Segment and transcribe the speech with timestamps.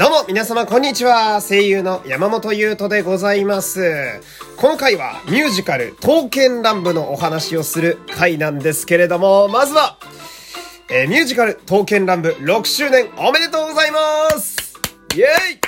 [0.00, 1.42] どうも皆様こんにちは。
[1.42, 4.22] 声優の山本優斗でございます。
[4.56, 9.98] この回はミュージカル刀剣乱舞のお話をする回なんですけれどもまずは、
[10.90, 14.80] えー、ミュージカル刀剣乱舞6周年おめでとうございます。
[15.14, 15.60] イエーイ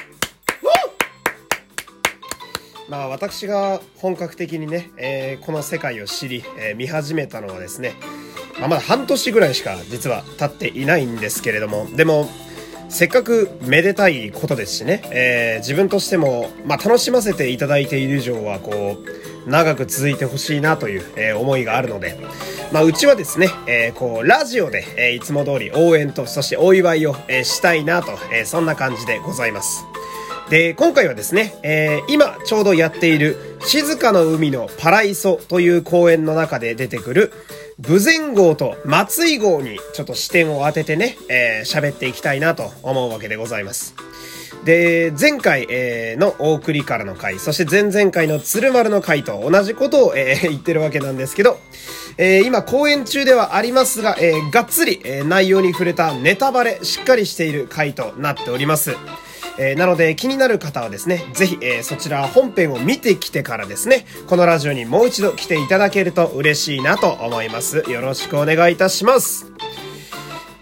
[2.88, 7.96] まあ私が本格的にね、えー、この世界を知り、えー、見始めたのはですね、
[8.58, 12.30] まあ、まだ半年ぐらいしか実は経っていないんですけれども、でも、
[12.92, 18.98] せっかくめでたいことですしね、えー、自分としても、まあ、楽しませていただいている以上は、こ
[19.46, 22.18] う、長く続いてほしいなという、えー、思いがあるので、
[22.70, 29.91] まあ、うちはですね、えー、こう、ラジオで、え、いつも通り応援と、そしてお祝いを、え、したいなと、え、そんな感じでございます。
[30.52, 37.32] で、今回はですね、えー、今ちょうどやっている静かの海のパライソという公演の中で出てくる、
[37.78, 43.94] 武前号と松井号にちょっと視点を当ててね、えー、喋っていきたいなと思うわけでございます。
[44.66, 51.56] で、前回、えー、の大栗からの回、そして前々回の鶴丸の回と同じことを、えー、言ってるわけなんですけど、
[52.18, 58.94] えー、今公演中ではありますが、えー、がっつり、えー、内容に触れたネタバレしっかりしている回となっております。
[59.58, 67.84] えー、なので気になる方はですね、ぜひ、えー、そちら本編を見てきてからですね、このラジオにもう一度来ていただけると嬉しいなと思います。
[67.88, 69.52] よろしくお願いいたします。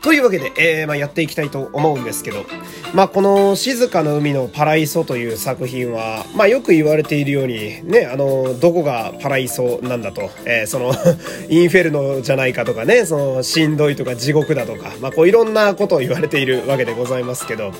[0.02, 2.46] というわけで、えー、まあ、やっていきたいと思うんですけど、
[2.94, 10.94] まあ、この静かな海のパライソという作品は、まあ、よく言われているように、ね、あの、どこがパライソなんだと、えー、その
[11.50, 17.72] インフェルノじゃないかとかね、その、しんどいとか地獄だとか、まあ、こういろんなことを言われているわけでございますけど、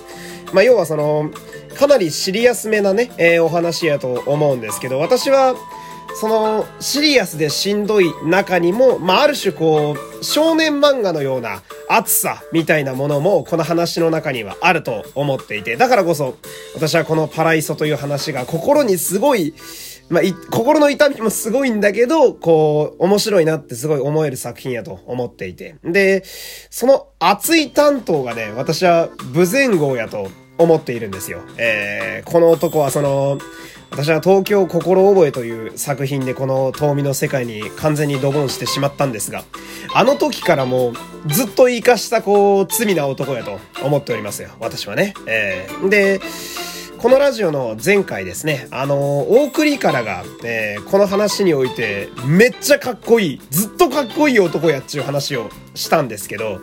[0.52, 1.30] まあ、要はその、
[1.78, 5.54] かなりシリアスめなね、えー、お話やと思うんですけど、私は、
[6.14, 16.36] その、シリアスでしんどい中にも、まあ、ある種こう、少年漫画のような熱さみたいなものも、この話の中にはあると思っていて、だからこそ、
[16.74, 19.54] 私はこのパライソという話が心にすごい、
[20.08, 25.76] まあ、心の痛みもすごいんだけど、こう、面白いなってすごい思える作品やと思っていて。
[25.84, 26.24] で、
[26.68, 30.28] その熱い担当がね、私は武前号やと
[30.60, 31.40] 思っているんですよ。
[31.56, 33.38] えー、この男はその、
[33.90, 39.42] 私は東京心覚えという作品でこの遠見の世界に完全にドボンしてしまったんですが、
[39.94, 40.94] あの時からもう
[41.26, 44.50] ずっと活かしたこう罪な男やと思っておりますよ。
[44.60, 45.14] 私はね。
[45.26, 46.20] えー、で、
[46.98, 56.60] このラジオの前回ですね、あのー、大栗からが、えー、この話において、めっちゃかっこいい、ずっとかっこいい男やっちゅう話をしたんですけど、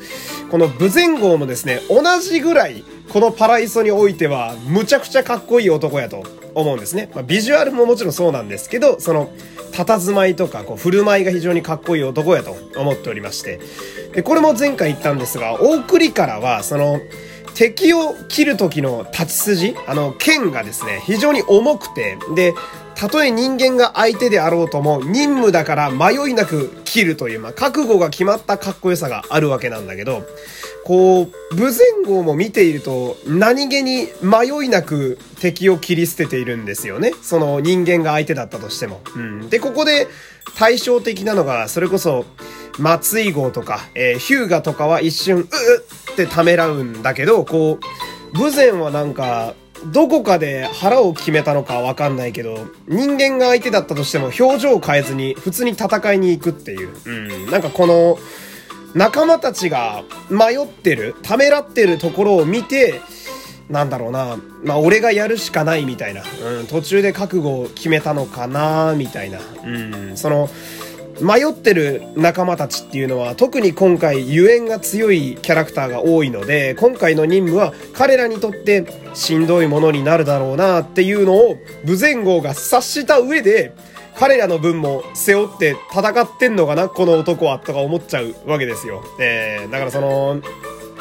[0.51, 6.23] この武前号もですね、同じぐらい、このパライソにおいては、むちゃくちゃかっこいい男やと
[6.53, 7.09] 思うんですね。
[7.13, 9.31] まあ、ビジュアルももちろんそうなんですけど、その、
[9.71, 13.59] 佇まいとか、こう、振る舞いが非常にかっこいい男やと思っておりまして。
[14.13, 16.99] で、これも前回言ったんですが、大栗からは、その、
[17.55, 22.53] 敵を切る時の立ち筋、あの、剣がですね、非常に重くて、で、
[22.93, 30.23] たとえ人間が相手であろうとも、任務だから迷いなく切るという、まあ、覚悟が決まったかっこよさがあるわけなんだけど、
[30.87, 37.11] こう、武前号も見ていると、何気に迷いなく敵を切り捨てているんですよね。
[37.21, 39.01] その人間が相手だったとしても。
[39.13, 39.49] うん。
[39.49, 40.07] で、ここで
[40.55, 42.25] 対照的なのが、それこそ、
[42.79, 45.47] 松井号とか、えー、ヒューガとかは一瞬、うっ
[46.13, 47.79] ってためらうんだけど、こ
[48.33, 49.55] う、武前はなんか、
[49.91, 56.89] どこかで腹を決めたのかわかんないけど、人間が相手だったとしても表情を変えずに普通に戦いに行くっていう。
[57.05, 57.09] う
[57.47, 57.51] ん。
[57.51, 58.17] なんかこの、
[58.93, 63.01] 仲間たちが迷ってる、ためらってるところを見て、
[63.69, 66.23] なんだろうな、まあ俺がやるしかないみたいな。
[66.59, 69.39] うん、途中で覚悟を決めたのかな、みたいな。
[69.65, 70.49] うん、その、
[71.21, 83.73] 迷ってる仲間たちっていうのは特に今回ゆえんが強いキャラクターが多いので今回の任務は彼らにとってしんどいものになるだろうなっていうのを武前号が察した上で
[84.17, 89.03] 彼らの分も背負って戦ってんのかなこの男はとか思っちゃうわけですよ。
[89.19, 90.41] えー、だからその、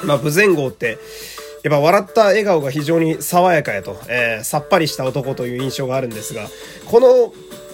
[0.05, 0.99] まあ、武前号って、
[1.65, 6.47] やっぱ笑った笑顔が非常に爽やかやと、えー、さっぱりした男という印象があるんですが、
[6.85, 7.33] この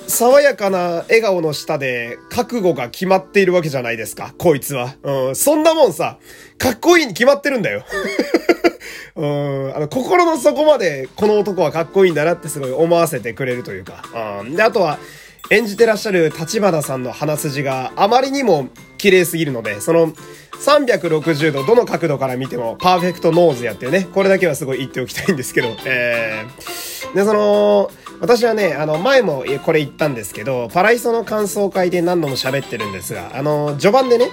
[0.08, 0.78] 爽やかな
[1.08, 4.94] 笑顔の下で覚悟が決まっているわけじゃないですか、こいつは。
[5.02, 6.18] うん、そんなもんさ、
[6.58, 7.84] かっこいいに決まってるんだよ。
[9.16, 14.04] うん、あの、心の底までこの男はかっこいいんだなってすごい思わせてくれるというか。
[14.40, 14.98] うん、で、あとは、
[15.50, 18.68] 演じてらっしゃる立花さんの鼻筋があまりにも
[18.98, 20.12] 綺麗すぎるので、その
[20.62, 27.90] 360度どの角度から見てもパーフェクトノーズやってね、これだけはすごい言っておきたいんですけど、えー、で、その、
[28.20, 34.28] 私はね、あの、前もこれ言ったんですけど、パライソの感想会で何度も喋ってるんですが、あの、序盤でね、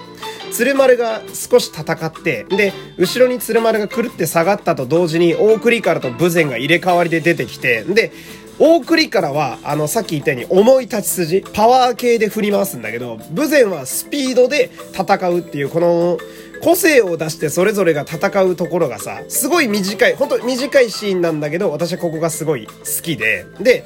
[0.51, 8.11] 鶴丸が少し戦って、で、後ろに鶴丸がくるって下がったと同時に、大倶利伽羅と豊前が入れ替わりで出てきて、で、
[8.59, 16.17] 大倶利伽羅は、あの、さっき言ったように重い立ち筋、パワー系で振り回すんだけど、豊前はスピードで戦うっていう、この、
[16.61, 23.85] 個性を出してそれぞれが戦うところがさ、すごい短い、ほんと短いシーンなんだけど、私はここがすごい好きで、で、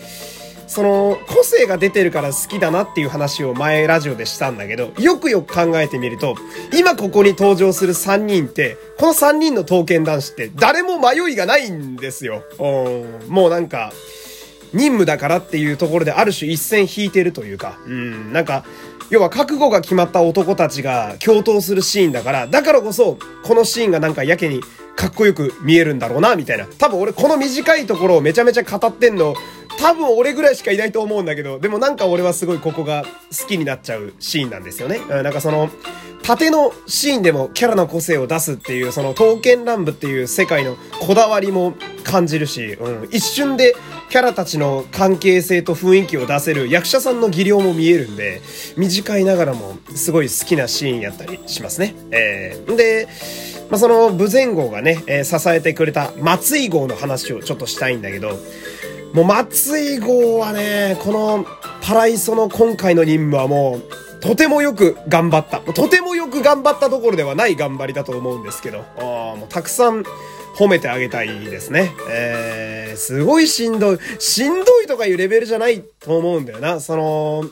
[0.67, 6.35] その、個性が出てるから好きだなっていう話を前ラジオでしたんだけど、よくよく考えてみると、
[6.75, 12.43] 今ここに登場する3人って、この3人の刀剣男子って誰も迷いがないんですよ。
[13.27, 13.93] もうなんか、
[14.73, 18.63] 任務だからっていうところである種一線引いてるというか、うん、なんか、
[19.09, 24.61] 要は覚悟が決まった男たちが共闘するシーンだから、だからこそ、このシーンがなんかやけに
[24.95, 26.65] かっこよく見えるんだろうな、みたいな。
[26.65, 29.35] 多分俺この短いところをめちゃめちゃ語ってんの、
[29.79, 33.03] 多分俺ぐらいしかいないと思うんだけど、でもなんか俺はすごいここが
[33.37, 35.01] 好きになっちゃうシーンなんですよね。
[35.09, 35.69] うん、なんかその、
[36.23, 41.73] 縦のシーンでもキャラの個性を出すっていう、その刀剣乱舞っていう世界のこだわりも
[42.03, 43.75] 感じるし、うん、一瞬で
[44.13, 48.43] キャラたちの関係性と雰囲気を出せる役者さんの技量も見えるんで、
[48.77, 51.95] 短いながらもすごい好きなシーンやったりしますね。
[52.11, 53.07] えー、で、
[53.71, 58.37] まあ、その武前号がね、えー、支えてくれた松井号の話をちょっとしたいんだけど、
[59.15, 61.43] もう松井号はね、この
[61.81, 65.59] パライソの今回の任務はもう、とてもよく頑張った。
[65.59, 70.03] とてもよく頑張ったところではない頑張りだと思うんですけど、あもうたくさん
[70.55, 71.93] 褒めてあげたいですね。
[72.09, 73.99] えー、すごいしんどい。
[74.19, 76.79] しんどいとかいうレベルじゃないと思うんだよな。
[76.79, 77.45] その、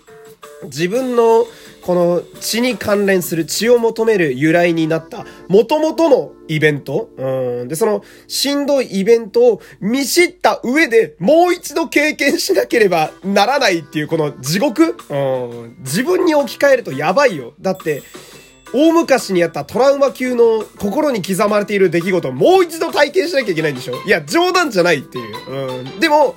[0.66, 1.46] 自分の
[1.82, 7.68] この血に関連する血を求める由来になった元々のイベントうん。
[7.68, 15.76] で、そのしんどいイベントを見知った上でもう一度経験しなければならないっていうこの地獄うん。
[15.80, 17.54] 自分に置き換えるとやばいよ。
[17.60, 18.04] だって、
[18.74, 23.96] 大昔にあったトラウマ級の心に刻まれている出来事をもう一度体験しなきゃいけないんでしょ？
[24.06, 25.36] いや、冗談じゃないっていう。
[25.50, 26.00] うん。
[26.00, 26.36] でも、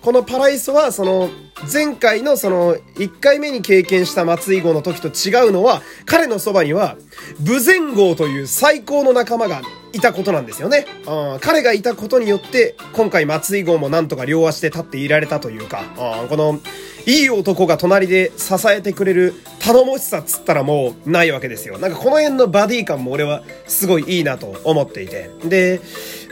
[0.00, 1.28] このパライソは、その、
[1.72, 6.96] 前回のその、1回目に経験した松井号の時と違うのは、彼のそばには、
[7.40, 9.60] 武前号という最高の仲間が
[9.92, 10.86] いたことなんですよね。
[11.06, 15.82] うん、彼がいたことによって、今回松井号もなんとか両足で立っていられたというか、
[16.22, 16.60] うん、この、
[17.08, 21.78] いい男が隣で支えてくれる頼もしさっつったらもうないわけですよ。
[21.78, 25.30] なんかこの辺のバディ感も俺はすごいいいなと思っていて。
[25.42, 25.80] で、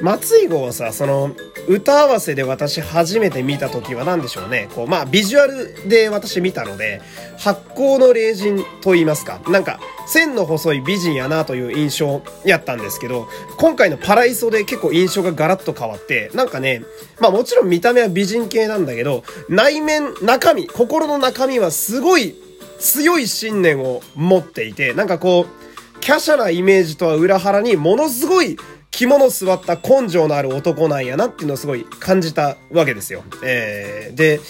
[0.01, 1.35] 松井号はさ、その、
[1.69, 4.69] 歌合わせで私初めて見た時は何でしょうね。
[4.75, 7.01] こう、まあ、ビジュアルで私見たので、
[7.39, 9.41] 発光の霊人と言いますか。
[9.49, 16.83] なんか、線の細い美人やなという印象やったんですけど、今回のパライソで結構印象がガラッと変わって、なんかね、
[17.19, 22.37] まあもちろん見た目は美人系なんだけど、内面、中身、心の中身はすごい
[22.79, 28.57] 強い信念を持っていて、なんかこう、華奢なイメージとは裏腹にものすごい
[28.97, 33.25] 肝座った根性のある男なんやなっていうのをすごい感じたわけですよ。
[33.45, 34.41] えー、で、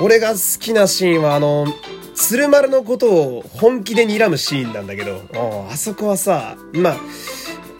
[0.00, 1.66] 俺が好きなシーンはあの、
[2.16, 5.22] 鶴丸のことを本気で睨むシーンなんだけど、
[5.70, 6.96] あそこはさ、まあ、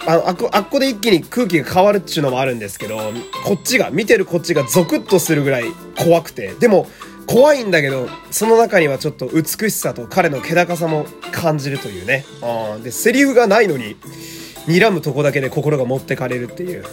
[0.07, 2.99] あの、あっこ、あっこで一気に空気が変わるっちゅうのもあるんですけど、
[3.45, 5.65] こっちが、見てるこっちがゾクッとするぐらい
[5.99, 6.87] 怖くて、でも、
[7.27, 12.25] 怖いんだけど、その中にはちょっと美しさと彼の気高さも感じるというね。
[12.41, 13.97] あで、セリフがないのに、
[14.67, 16.85] 睨むとこだけで心が持ってかれるっていう。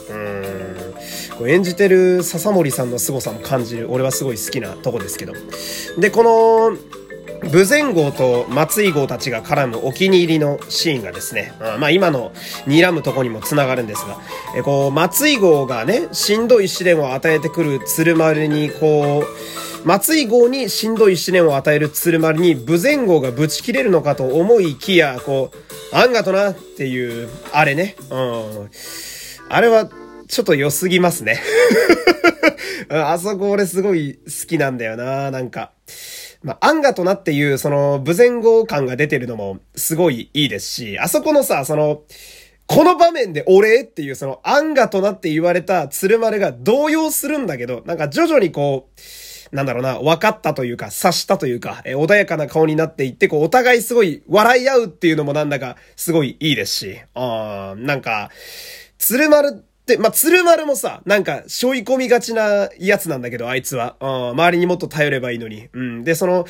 [1.39, 1.49] うん。
[1.49, 3.91] 演じてる笹森さんの凄さも感じる。
[3.91, 5.33] 俺はすごい好きなとこですけど。
[5.97, 6.77] で、この、
[7.43, 12.31] 武前号と松井号たちが絡むお気に入りのシーンがですね、まあ今の
[12.67, 14.17] 睨むとこにも繋がるんですが、
[14.57, 28.69] えこう、松井号がね、しんどい試練を与えてくる鶴丸に、こう、松井号にしんどい試練を与える鶴丸に、武前号がぶち切れるのかと思いきや、こう、あんがとなっていう、あれね、うん。
[29.49, 29.89] あれは、
[30.27, 31.39] ちょっと良すぎますね。
[32.89, 35.71] あそこ俺すごい好きなんだよな、なんか。
[36.43, 42.03] まあ、アンガとなっていう、その、無前後感が出てるのも、すごいいいですし、あそこのさ、その、
[42.67, 49.01] この場面で俺っていう、その、アンガとなって言われた鶴丸が動揺するんだけど、なんか徐々にこう、
[49.51, 58.29] なんだろうな、分かったというか、察したというか、え穏やかな顔になっていって、こう、お互いすごい笑い合うっていうのもなんだか、すごいいいですし、あー、なんか、
[58.97, 63.95] 鶴丸で、まあ、鶴丸もさ、なんか、背負い込みがちなやつなんだけど、あいつは。
[63.99, 65.67] うん、周りにもっと頼ればいいのに。
[65.73, 66.03] うん。
[66.03, 66.45] で、その、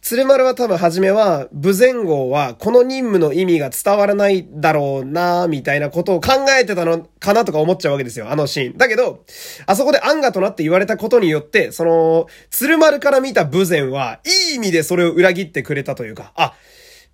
[0.00, 8.78] 鶴丸は多分初めは、武前号は、この任務の意味が伝わらないだろうなみたいなことを考えてたのかなとか思っちゃうわけですよ、あのシーン。
[8.78, 9.24] だけど、
[9.66, 16.54] あそこでアンガとなって言われたことによって、その、鶴丸から見た武前は、いい意味でそれを裏切ってくれたというか、あ、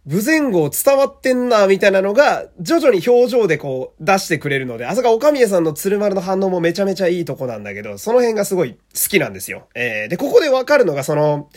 [0.07, 8.79] 無前後伝わってんな、みたいなのが、徐々に表情でこう出してくれるので、あそこ岡宮さんの鶴丸の反応もめちゃめちゃいいとこなんだけど、その辺がすごい好
[9.09, 9.69] きなんですよ。
[9.75, 11.51] えー、で、ここでわかるのがその、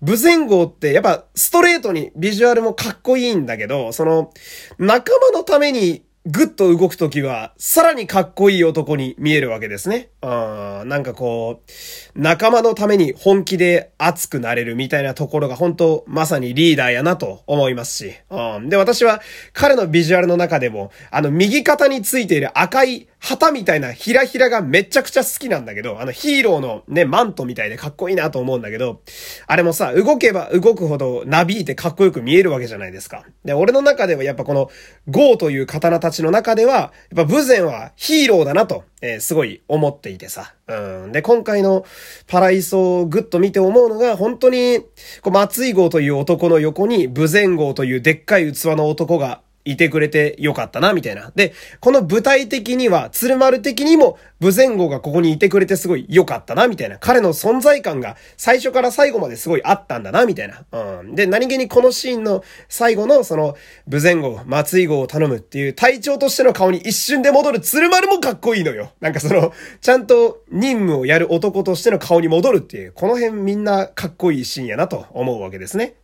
[0.00, 4.32] 無前後ってやっぱストレートにビジュアルもかっこいいんだけど、その、
[4.78, 10.08] 仲間のためにぐっと動くときは、さらにかっこいい男に見えるわけですね。
[10.22, 18.14] うん、なんかこう、仲間のために本気で熱くなれるみたいなところが本当まさにリーダーやなと思いますし。
[18.28, 29.00] うん、で、私は彼のビジュアルの中でも、あの右肩についている赤い旗みたいなひらひらがめちゃくちゃ好きなんだけど、あのヒーローのね、マントみたいでかっこいいなと思うんだけど、
[29.48, 33.24] あれもさ、動けば動くほどなびいてかっこよく見えるわけじゃないですか。
[33.44, 34.70] で、俺の中ではやっぱこの、
[35.08, 40.54] ゴーという刀たちの中では、やっぱ武前はヒーローだなと、えー、すごい思っていてさ。
[40.68, 41.12] うん。
[41.12, 41.84] で、今回の
[42.28, 44.82] パライソをぐっと見て思うのが、本当に、
[45.22, 51.32] こう、松井号という男の横に、武前号というでっかい器の男がいてくれてよかったな、みたいな。
[51.34, 56.98] で、この舞台的には、鶴丸的にも、武前後がここにいてくれてすごい良かったな、みたいな。
[56.98, 60.64] 彼の存在感が最初から最後まですごいあったんだな、みたいな。
[61.00, 61.14] うん。
[61.14, 63.56] で、何気にこのシーンの最後の、その、
[63.88, 68.92] 武前後、松井号を頼むっていう隊長としての顔に一瞬で戻る鶴丸もかっこいいのよ。
[69.00, 75.94] なんかその、ちゃんと任務をやる男としての顔に戻るっていう、この辺みんなかっこいいシーンやなと思うわけですね。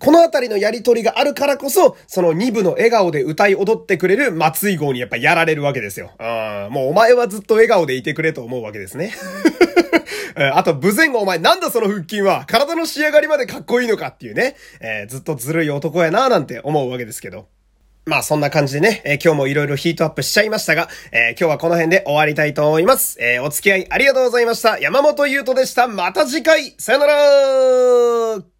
[0.00, 6.12] このあたりのやりとりがあるからこそ、その2部の笑顔で歌い踊ってくれる松井号にやっぱやられるわけですよ。
[6.18, 9.12] あもうお前はずっと笑顔でいてくれと思うわけですね。
[10.54, 12.44] あと、武前後お前なんだその腹筋は？
[12.46, 17.46] 体の仕上がりまでかっこいいのかっていうね、えー、ずっとずるい男やななんて思うわけですけど。
[18.06, 23.18] まあそんな感じでね、えー、今日も色々ヒートアップしちゃいましたが、えー、今日はこの辺で終わりたいと思います。
[23.20, 24.78] え、お付き合いありがとうございました。
[24.78, 25.86] 山本優斗でした。
[25.86, 28.59] また次回さよなら